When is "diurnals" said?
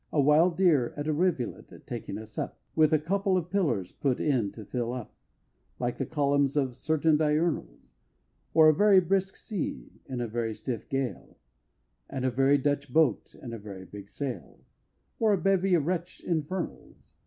7.17-7.93